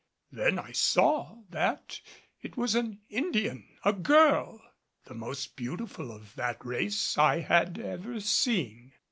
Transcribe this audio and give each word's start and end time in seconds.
Then 0.31 0.57
I 0.57 0.71
saw 0.71 1.43
that 1.51 2.01
it 2.41 2.57
was 2.57 2.73
an 2.73 3.01
Indian, 3.11 3.67
a 3.85 3.93
girl 3.93 4.59
the 5.05 5.13
most 5.13 5.55
beautiful 5.55 6.11
of 6.11 6.33
that 6.37 6.65
race 6.65 7.19
I 7.19 7.41
had 7.41 7.77
ever 7.77 8.19
seen. 8.19 8.93